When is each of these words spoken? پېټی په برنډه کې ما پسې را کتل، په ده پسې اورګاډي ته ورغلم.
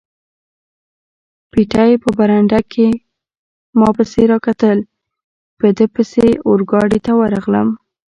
پېټی 1.51 1.91
په 2.03 2.09
برنډه 2.17 2.59
کې 2.71 2.87
ما 3.79 3.89
پسې 3.97 4.23
را 4.31 4.37
کتل، 4.45 4.77
په 5.57 5.67
ده 5.77 5.85
پسې 5.93 6.25
اورګاډي 6.47 6.99
ته 7.05 7.11
ورغلم. 7.19 7.67